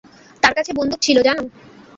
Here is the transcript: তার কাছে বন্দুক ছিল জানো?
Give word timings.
তার 0.43 0.53
কাছে 0.57 0.71
বন্দুক 0.77 0.99
ছিল 1.01 1.17
জানো? 1.21 1.43